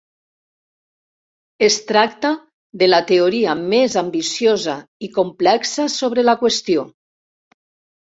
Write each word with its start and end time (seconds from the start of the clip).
Es 1.67 1.77
tracta 1.91 2.31
de 2.83 2.89
la 2.89 3.01
teoria 3.13 3.55
més 3.67 4.01
ambiciosa 4.03 4.77
i 5.09 5.13
complexa 5.21 5.89
sobre 6.01 6.29
la 6.29 6.39
qüestió. 6.45 6.91